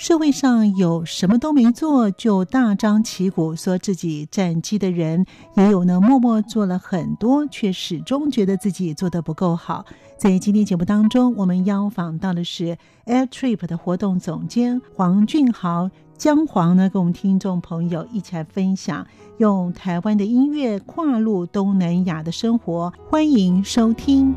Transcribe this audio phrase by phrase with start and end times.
[0.00, 5.26] 社会上有什么都没做就大张旗鼓说自己战绩的人，
[5.58, 9.84] 也有呢默默做了很多却始终觉得自己做得不够好。
[10.16, 19.06] 在今天节目当中，我们邀访到的是 Air Trip 的活动总监黄俊豪，姜黄呢，跟我们听众朋友一起来分享
[19.36, 22.90] 用台湾的音乐跨入东南亚的生活。
[23.10, 24.34] 欢迎收听。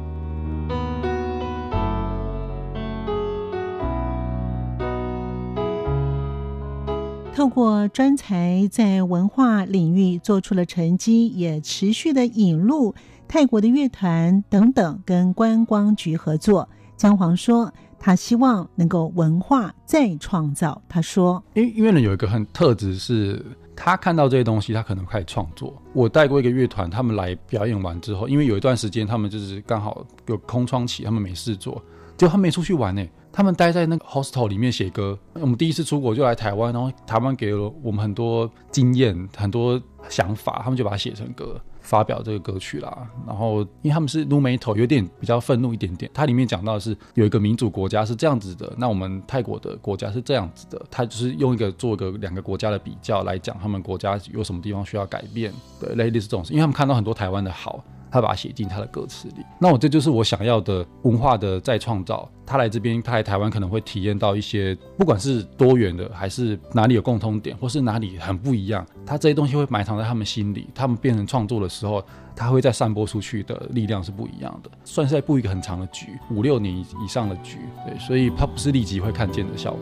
[7.36, 12.94] 透过专才在文化领域做出了成绩，也持续的引入
[13.28, 16.70] 泰国的乐团等等，跟观光局合作。
[16.96, 20.80] 姜黄说，他希望能够文化再创造。
[20.88, 23.44] 他说，因为因为呢有一个很特质是，
[23.76, 25.74] 他看到这些东西，他可能开始创作。
[25.92, 31.84] 我带过一个乐团，他们来表演完之后，因为有一段时间他们就是刚好有空窗期，他们没事做，
[32.18, 33.06] 结果他们没出去玩呢。
[33.36, 35.18] 他们待在那个 hostel 里面写歌。
[35.34, 43.10] 我们第一次出国就来台湾，然后台湾给了我们很多经验、很多想法，他们就把它写成歌，发表这个歌曲啦。
[43.26, 46.12] 然后，因为他们是 nu metal，有点比较愤怒一点点。
[46.14, 50.80] 它里面讲到是有一个民主国家是这样子的，那我们泰国的国家是这样子的。
[50.92, 55.52] 他就是用一个做一个两个国家的比较来讲，他们国家有什么地方需要改变。
[55.80, 57.84] 对，类似这种事，因为他们看到很多台湾的好。
[58.14, 62.30] 他把它写进他的歌词里，那我这就是我想要的文化的再创造。
[62.46, 70.68] 他来这边，他来台湾可能会体验到一些，不管是多元的，还是哪里有共通点，或是哪里很不一样，他这些东西会埋藏在他们心里。
[70.76, 74.70] 他们变成创作的时候，他会再散播出去的力量是不一样的。
[74.84, 79.82] 算是在布一个很长的局，五六年以上的局，对，所以他不是立即会看见的效果。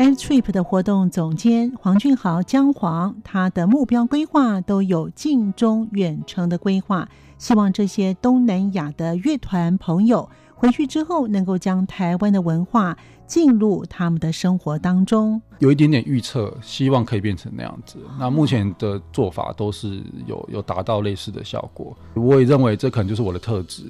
[0.00, 7.06] A trip 的活动总监黄俊豪姜黄，他的目标规划都有近中远程的规划，
[7.36, 12.96] 希望这些东南亚的乐团朋友回去之后，能够将台湾的文化
[13.26, 15.38] 进入他们的生活当中。
[15.58, 17.98] 有一点点预测，希望可以变成那样子。
[18.18, 23.84] 那目前的做法都是有有达到类似的效果，我也认为这可能就是我的特质。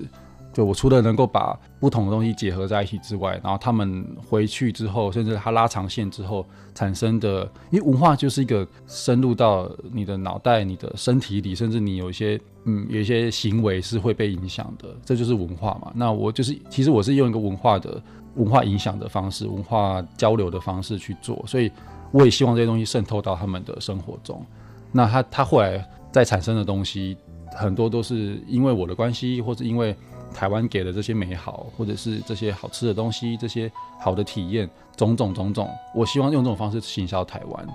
[0.65, 15.93] 我除了能够把不同的东西结合在一起之外，然后他们回去之后，甚至他拉长线之后产生的，因为文化就是一个深入到你的脑袋、你的身体里，甚至你有一些嗯，有一些行为是会被影响的，这就是文化嘛。
[15.95, 18.03] 那我就是其实我是用一个文化的
[18.35, 21.71] 文化影响的方式、文化交流的方式去做，所以
[22.13, 24.45] 我也希望这些东西渗透到他们的生活中。
[24.93, 27.17] 那他他后来再产生的东西，
[27.53, 29.97] 很多都是因为我的关系，或者因为。
[30.33, 37.67] 台湾给的这些美好，或者是这些好吃的东西，这些好的体验，种种种种，我希望用这种方式行销台湾。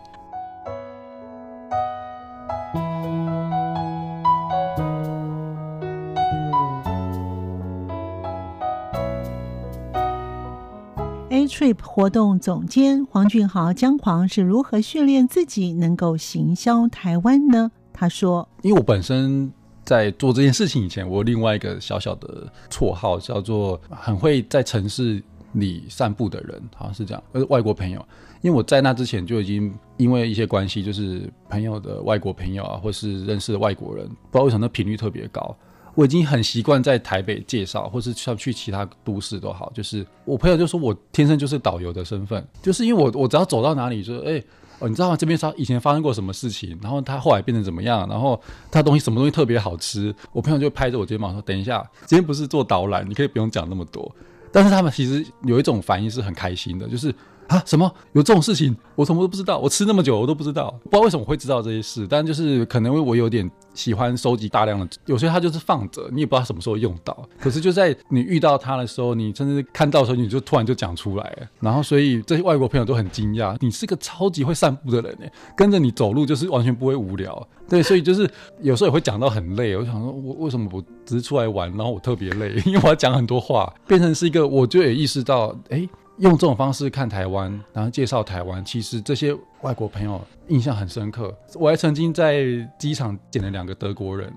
[11.30, 17.72] A Trip 活动总监黄俊豪姜黄是如何训练自己能够行销台湾呢？
[17.94, 19.52] 他说：“因为我本身。”
[19.85, 25.22] 在做这件事情以前，我有另外一个小小的绰号叫做“很会在城市
[25.53, 27.23] 里散步的人”，好像是这样。
[27.34, 28.03] 呃，外国朋友，
[28.41, 35.56] 因为我在那之前就已经因为一些关系，就是朋友的外国朋友啊，或是认识的外国人，不知道为什么那频率特别高。
[35.95, 44.44] 我已经很习惯在台北介绍，或是像去其他都市都好，就是我朋友就说我天生就是导游的身份，就是因为我我只要走到哪里就，就、哎。
[44.81, 45.15] 你知道吗？
[45.15, 46.77] 这边以前发生过什么事情？
[46.83, 48.06] 然后他后来变成怎么样？
[48.09, 48.39] 然后
[48.69, 50.13] 他东西什么东西特别好吃？
[50.33, 54.13] 我朋友就拍着我肩膀说：“等一下，今天不是做导览，你可以不用讲那么多。”
[54.51, 57.15] 但是他们其实有一种反应是很开心的，就是。
[57.47, 58.75] 啊，什么有这种事情？
[58.95, 59.59] 我什么都不知道。
[59.59, 62.07] 我吃那么久，我都不知道，不知道为什么会知道这些事。
[62.09, 67.27] 但就是可能我有点喜欢收集大量的，有些它就是放着，你也不知道什么时候用到。
[67.39, 71.50] 可是就在你遇到它的时候，你甚至看到的时候，你就突然就讲出来。
[71.59, 75.25] 然后所以这些外国朋友都很惊讶，你是个超级会散步的人呢，
[75.56, 77.48] 跟着你走路就是完全不会无聊。
[77.68, 78.30] 对，所以就是
[78.62, 79.75] 有时候也会讲到很累。
[79.75, 85.88] 我想说，我为什么我只是出来玩，然后我特别累， 因为我要讲很多话，变成是一个，我就也意识到，哎。
[86.17, 91.35] 用这种方式看台湾，然后介绍台湾，其实这些外国朋友印象很深刻。
[91.56, 92.45] 我还曾经在
[92.79, 94.33] 机场捡了两个德国人，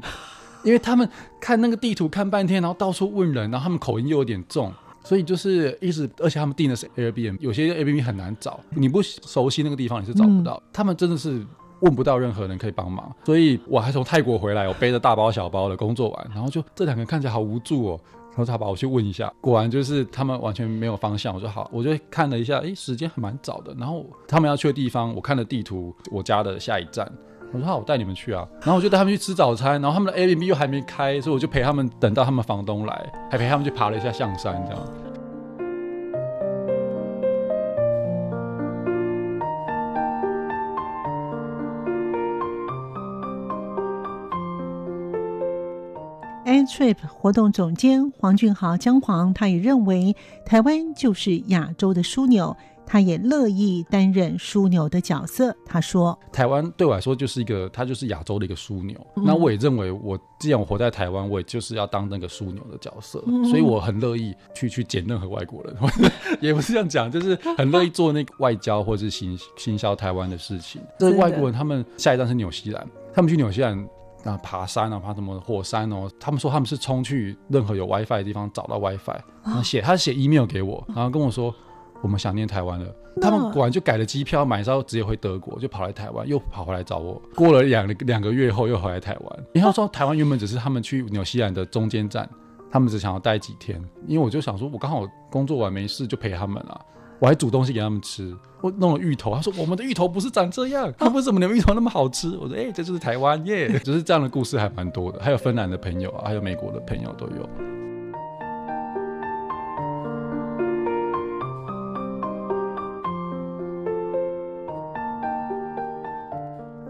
[0.64, 1.08] 因为他们
[1.40, 4.72] 看那个地图看半天，然后到处问人，然后他们口音又有点重，
[5.04, 10.60] 所以就是一直，而且他们订的是 Airbnb，有些 Airbnb 很难找，你不熟悉那个地方你是找不到。
[10.64, 11.46] 嗯、他们真的是
[11.80, 18.00] 问不到任何人可以帮忙，所以我还从泰国回来，我背着大包小包的工作完，然后就这两个人看起来好无助哦。
[18.38, 21.34] 我说好吧我去问一下，果然就是他们完全没有方向。
[21.34, 23.74] 我说好，我就看了一下，哎，时间还蛮早的。
[23.76, 27.10] 然后他们要去的地方，我看了地图，我家的下一站。
[27.52, 28.46] 我说好，我带你们去啊。
[28.60, 29.80] 然后我就带他们去吃早餐。
[29.82, 35.07] 然后他们的 A B B 又还没开，所以我就陪他们等到他们房东来，还陪他们去爬了一下象山，这样。
[46.68, 52.54] Trip 活动总监黄俊豪姜黄，他也认为台湾就是亚洲的枢纽，
[52.86, 55.56] 他也乐意担任枢纽的角色。
[55.66, 58.94] 他说：“台湾对我来说就是一个，它就是亚洲的一个枢纽。
[59.16, 65.74] 嗯、那我也认为，我既然我活在台湾，我也就是要当那个枢纽的角色，嗯、所以我很乐意去去捡任何外国人，
[66.40, 70.80] 也不是这样讲，就是很乐意做那个外交或者是行行销台湾的事情。
[70.98, 73.84] 这外国人他们下一站是纽西兰，他们去纽西兰。”
[74.24, 76.10] 啊，爬山啊，爬什么火山哦？
[76.18, 81.54] 他们说他们是冲去任何有 WiFi 的地方找到 WiFi，然后写他写 email 给我，然后跟我说
[82.02, 82.94] 我们想念台湾了。
[83.20, 87.20] 他们果然就改了机票，买之后直接回德国，就跑来台湾，又跑回来找我。
[87.34, 89.44] 过了两两个月后又回来台湾。
[89.52, 92.28] 然后说台湾原本只是他们去纽西兰的中间站，
[92.70, 93.82] 他们只想要待几天。
[94.06, 96.80] 因为我就想说，我刚好工作完没事就陪他们了。
[97.20, 99.34] 我还煮东西给他们吃，我弄了芋头。
[99.34, 107.48] 他说：“我们的芋头不是长这样，他为什么你们芋头那么好吃？”我说：“哎、欸，这就是台湾耶！” 就是这样的故事还蛮多的，还有芬兰的朋友啊，还有美国的朋友都有。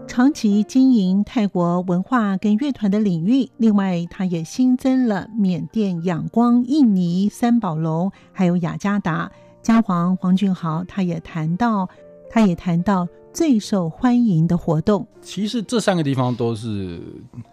[0.07, 9.31] 长期经营泰国文化跟乐团的领域，另外他也新增了缅甸仰光、印尼三宝龙，还有雅加达。
[9.69, 11.87] 姜黄黄俊豪，他也谈到，
[12.27, 15.07] 他也谈到最受欢迎的活动。
[15.21, 16.99] 其实这三个地方都是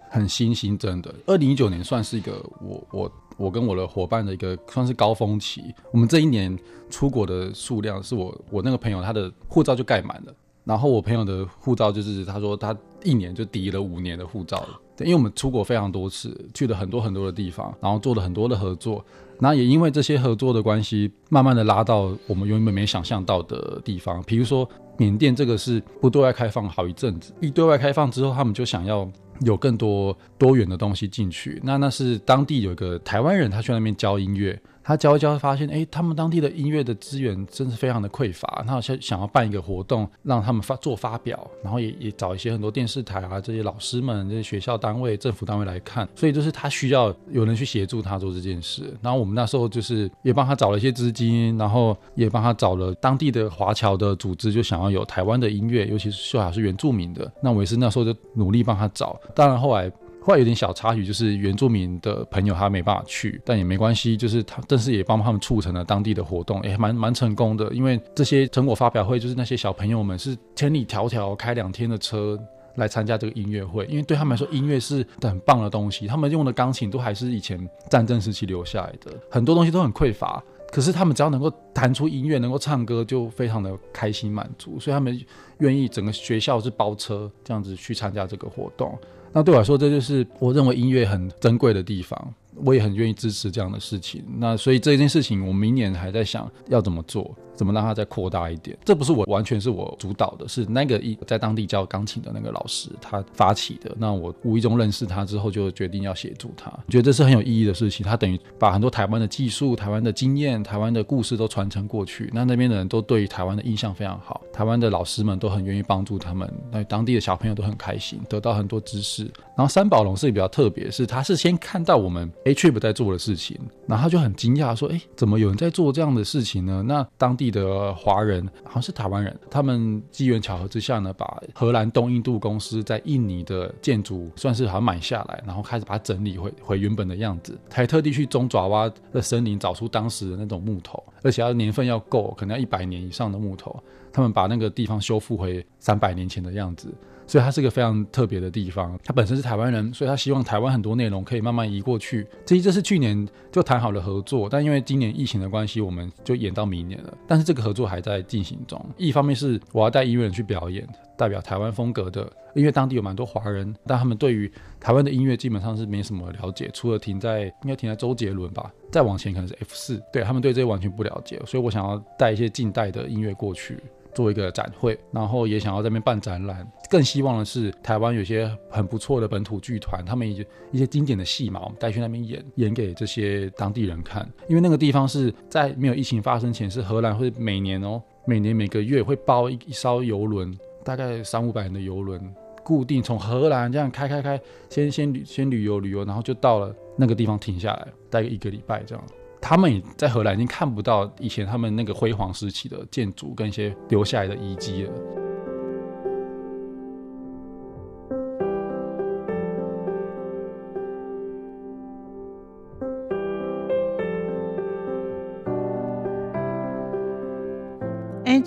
[0.08, 1.14] 很新新增的。
[1.26, 5.62] 二零一九年算是一个我我我跟我的伙伴的一个算是高峰期。
[5.92, 6.58] 我们这一年
[6.88, 10.32] 出国的数量是我我那个朋友他的护照就盖满了，
[10.64, 12.74] 然后我朋友的护照就是他说他
[13.04, 14.80] 一年就抵了五年的护照了。
[14.96, 19.04] 对，因为我们出国非常多次，去了很多很多的地方，然后做了很多的合作。
[19.38, 24.22] 那也因为这些合作的关系，慢慢的拉到我们原本没想象到的地方。
[24.26, 29.08] 比如说缅甸这个是不对外开放好一阵子，一对外开放之后，他们就想要
[29.40, 31.60] 有更多多元的东西进去。
[31.62, 34.58] 那那是当地有一个台湾人，他去那边教音乐。
[34.86, 38.62] 他教一教，发现哎，他们当地的音乐的资源真是非常的匮乏。
[38.64, 46.08] 他好像想要办一个活动，让他们发做发表，然后也也找一些很多电视台啊，这些老师们、这些学校单位、政府单位来看。
[46.14, 48.84] 所以就是他需要有人去协助他做这件事。
[49.02, 57.28] 然后我们那时候就是也帮他找了一些资金，然后也帮他找了当地的华侨的组织，就想要有台湾的音乐，尤其是最好是原住民的。
[57.42, 59.18] 那我也是那时候就努力帮他找。
[59.34, 59.90] 当然后来。
[60.26, 67.72] 后来有点小插曲，就是原住民的朋友他没办法去，但也没关系，就是他，但是也帮他们促成了当地的活动，也蛮蛮成功的。
[67.72, 72.36] 因为这些成果发表会，就是那些小朋友们是千里迢迢开两天的车
[72.74, 76.08] 来参加这个音乐会，因为对他们来说，音乐是很棒的东西。
[76.08, 77.56] 他们用的钢琴都还是以前
[77.88, 85.24] 战争时期留下来的，很多东西都很匮乏，可是他们只要能够弹出音乐，能够唱歌，就非常的开心满足，所以他们
[85.58, 88.98] 愿意整个学校是包车这样子去参加这个活动。
[89.32, 92.34] 那对我来说，这就是我认为音乐很珍贵的地方。
[92.64, 94.24] 我也很愿意支持这样的事情。
[94.38, 98.76] 那所以这件事情，我明年还在想要怎么做，怎么让它再扩大一点。
[98.84, 103.94] 这不是我完全是我主导的，是那个一在当地教钢琴的那个老师他发起的。
[103.98, 106.70] 那我无意中认识他之后，就决定要协助他。
[106.88, 108.04] 觉得这是很有意义的事情。
[108.06, 112.30] 他等于把很多台湾的技术、台湾的经验、台湾的故事都传承过去。
[112.32, 116.50] 那那边的人都对台湾的印象非常好，台湾的老师们都很愿意帮助他们。
[116.70, 119.24] 那当地的小朋友都很开心，得到很多知识。
[119.56, 122.30] 然后三宝龙是比较特别，是他是先看到我们。
[122.46, 143.76] A-Trip 在做的事情，然后他就很惊讶说：“哎，怎么有人在做这样的事情呢？”那当地的华人好像是台湾人，他们机缘巧合之下呢，把荷兰东印度公司在印尼的建筑算是好像买下来，然后开始把它整理回回原本的样子，还特地去中爪哇的森林找出当时的那种木头，而且要年份要够，可能要一百年以上的木头，
[144.12, 146.94] 他们把那个地方修复回三百年前的样子。
[147.26, 148.98] 所以它是个非常特别的地方。
[149.04, 152.26] 他本身是台湾人，所以他希望台湾很多内容可以慢慢移过去。
[152.44, 157.12] 这这是去年就谈好了合作，但因为今年疫情的关系，我们就延到明年了。
[157.26, 158.80] 但是这个合作还在进行中。
[158.96, 173.78] 一方面是我要带音乐人去表演，代表台湾风格的，因为当地有蛮多华人，但他们对于台湾的音乐基本上是没什么了解，除了停在应该停在周杰伦吧，再往前可能是 F 四，对他们对这些完全不了解，所以我想要带一些近代的音乐过去。
[174.16, 176.66] 做一个展会，然后也想要在那边办展览。
[176.88, 184.26] 更希望的是，台湾有些很不错的本土剧团，他们一些一些经典的戏码，我们带去那边演，演给这些当地人看。
[184.48, 192.18] 因为那个地方是在没有疫情发生前，是荷兰会每年哦，每年每个月会包一一艘游轮，大概三五百人的游轮，
[192.64, 199.04] 固定从荷兰这样开开开，先先旅先旅游旅游，然后就到了那个地方停下来，待个一个礼拜这样。
[199.48, 205.15] 他们在荷兰已经看不到以前他们那个辉煌时期的建筑跟一些留下来的遗迹了。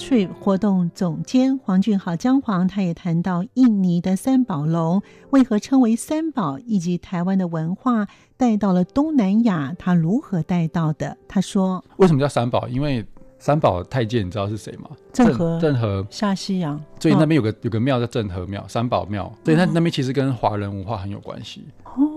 [0.09, 11.15] Trip 活动总监黄俊豪姜黄，他也谈到印尼的三宝龙为何称为三宝，以及台湾的文化带到了东南亚，他如何带到的？
[11.27, 12.67] 他说：“为什么叫三宝？
[12.67, 13.05] 因为
[13.37, 14.89] 三宝太监，你知道是谁吗？
[15.13, 21.63] 郑和、郑和下西洋，所以那边有个有个庙叫郑和庙，三宝庙，所以那那边其实跟华人文化很有关系。”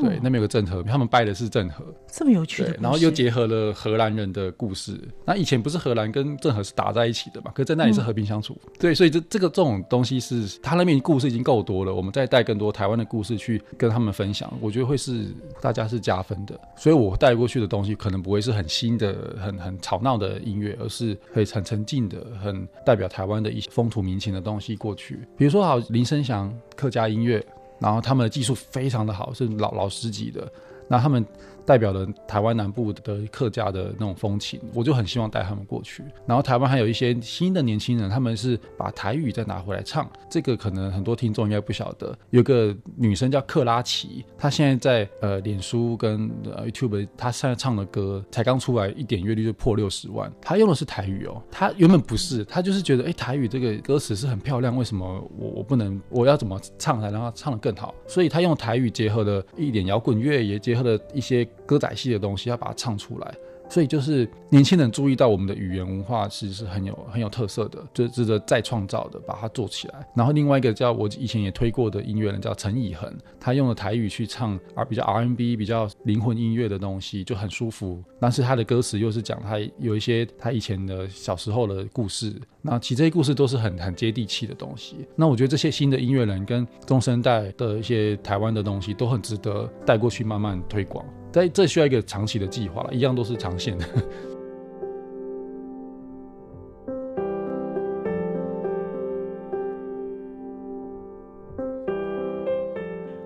[0.01, 2.62] 对，那边有个郑和，他们拜的是郑和，这么有趣。
[2.62, 5.01] 的，然后又结合了荷兰人的故事。
[5.25, 7.51] 那以前不是荷兰跟郑和是打在一起的嘛？
[7.55, 8.59] 可是在那里是和平相处。
[8.65, 15.27] 嗯、对，所以这这个这种东西是，他那边故事已经够多了，我们再带更多台湾的故事去跟他们分享，我觉得会是
[15.61, 16.59] 大家是加分的。
[16.77, 25.21] 所以我带过去的东西可能不会是很新的、很很吵闹的音乐，而是可以很沉静的、很代表台湾的一些风土民情的东西过去。
[25.37, 27.45] 比如说，好林生祥客家音乐。
[27.83, 30.51] 然后他们的技术非常的好，是老老师级的。
[30.89, 31.27] 那他们。
[31.64, 36.02] 代表了台湾南部的客家的那种风情，我就很希望带他们过去。
[36.26, 42.16] 然后台湾还有一些新的年轻人，他们是把台语再拿回来唱，这个可能很多听众应该不晓得。
[42.31, 50.33] 有个女生叫克拉奇，她现在在呃脸书跟呃 YouTube，她现在唱的歌才刚出来，一点阅率就破六十万。
[50.40, 55.07] 她用的是台语哦，她原本不是，她就是觉得哎台语这个歌词是很漂亮，为什么
[55.38, 57.95] 我我不能我要怎么唱才让她唱得更好？
[58.07, 61.47] 所以她用台语结合了一点摇滚乐，也结合了一些。
[61.67, 63.35] 歌仔戏的东西要把它唱出来，
[63.69, 70.07] 所以就是年轻人注意到我们的语言文化其实是很有很有特色的，就值得再创造的，把它做起来。
[70.15, 78.03] 然后另外一个叫我以前也推过的音乐人叫陈以恒，他用了台语去唱啊比较 RMB 比较灵魂音乐的东西，就很舒服。
[78.21, 84.97] 但是他的歌词又是讲他有一些他以前的小时候的故事，那其实这些故事都是很很接地气的东西。
[85.17, 91.05] 那我觉得这些新的音乐人跟中生代的一些台湾的东西都很值得带过去慢慢推广。
[91.33, 93.87] 但这需要一个长期的计划了，一样都是长线的。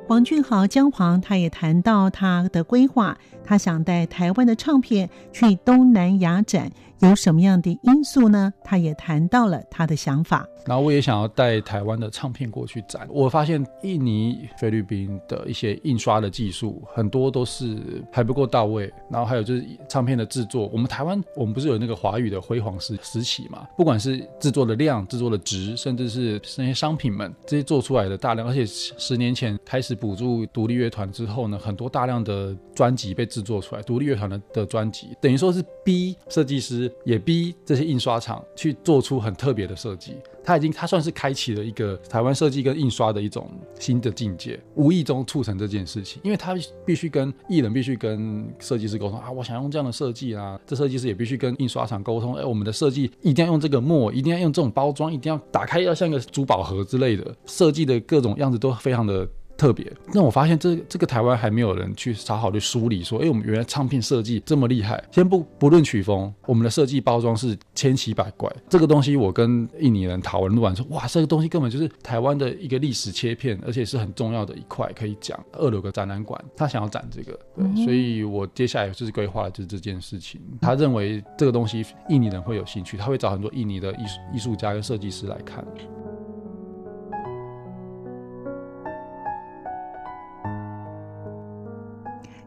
[0.09, 6.71] 黄俊豪姜黄，他也谈到他的规划，他想带台湾的唱片去东南亚展。
[7.01, 8.53] 有什么样的因素呢？
[8.65, 10.47] 他也谈到了他的想法。
[10.65, 13.07] 然后我也想要带台湾的唱片过去展。
[13.09, 18.93] 我发现印尼、菲律宾的一些印刷的技术很多都是还不够到位。
[19.09, 23.69] 然后还有就是唱片的制作，我们台湾我们不是有那个华语的辉煌时时期嘛？
[23.77, 36.86] 不管是制作的量、制作的值，甚至是那些商品们这些做出来的大量，而且十年前开始补助独立乐团之后呢，很多大量的专辑被制作出来，独立乐团的的专辑等于说是逼设计师。
[37.05, 40.15] 也逼这些印刷厂去做出很特别的设计，
[40.45, 59.29] 他已经他算是开启了一个台湾设计跟印刷的一种新的境界，无意中促成这件事情，因为他必须跟艺人必须跟设计师沟通啊，我想用这样的设计啊，这设计师也必须跟印刷厂沟通，哎，我们的设计一定要用这个墨，一定要用这种包装，一定要打开要像个珠宝盒之类的，设计的各种样子都非常的。
[59.57, 65.03] 特别，那我发现这这个台湾还没有人去好好的梳理，说，哎，我们原来唱片设计这么厉害。
[65.11, 68.51] 先不不论曲风，我们的设计包装是千奇百怪。
[68.69, 75.39] 这个东西我跟印尼人讨论录完说，哇，这个东西根本就是台湾的一个历史切片，而且是很重要的一块，可以讲。
[75.53, 80.41] 二楼有个展览馆，他想要展这个，对，嗯、所以我接下来就是规划的就是这件事情。
[80.61, 85.65] 他认为这个东西印尼人会有兴趣，他会找很多印尼的艺术艺术家跟设计师来看。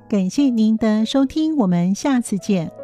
[0.10, 2.79] 感谢您的收听，我们下次见。